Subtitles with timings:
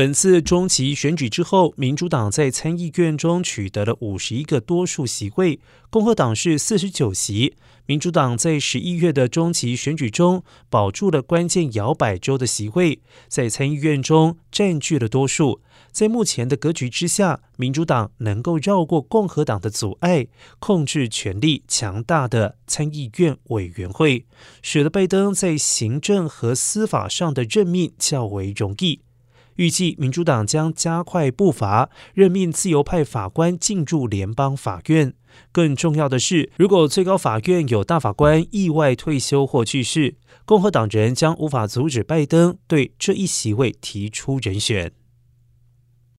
[0.00, 5.60] 本次中期选举之后，民主党在参议院中取得了五十一个多数席位，
[5.90, 7.54] 共和党是四十九席。
[7.84, 15.60] 民主党在十一月的中期选举中保住了关键摇摆州的席位，在参议院中占据了多数。
[15.92, 20.28] 在目前的格局之下，民主党能够绕过共和党的阻碍，
[20.58, 24.24] 控制权力强大的参议院委员会，
[24.62, 29.02] 使得拜登在行政和司法上的任命较为容易。
[29.60, 35.12] 预计民主党将加快步伐，任命自由派法官进驻联邦法院。
[35.52, 44.92] 更重要的是，如果最高法院有大法官意外退休或去世，共和党人将无法阻止拜登对这一席位提出人选。